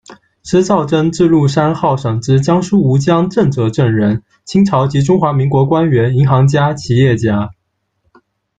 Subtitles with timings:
[0.41, 7.51] 施肇曾字鹿珊，号省之，江苏吴江震泽镇人，清朝及中华民国官员、银行家、企业家。